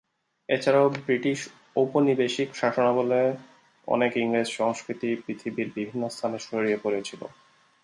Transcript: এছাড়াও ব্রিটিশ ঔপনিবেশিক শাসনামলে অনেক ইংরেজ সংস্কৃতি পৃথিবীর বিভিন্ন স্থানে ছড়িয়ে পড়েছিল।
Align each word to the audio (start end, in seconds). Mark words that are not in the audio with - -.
এছাড়াও 0.49 0.87
ব্রিটিশ 0.99 1.39
ঔপনিবেশিক 1.75 2.49
শাসনামলে 2.55 3.21
অনেক 3.87 4.11
ইংরেজ 4.17 4.49
সংস্কৃতি 4.59 5.09
পৃথিবীর 5.23 5.69
বিভিন্ন 5.77 6.03
স্থানে 6.09 6.37
ছড়িয়ে 6.45 6.77
পড়েছিল। 6.83 7.21